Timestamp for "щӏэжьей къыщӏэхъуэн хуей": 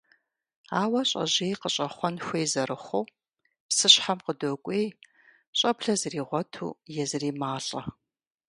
1.09-2.45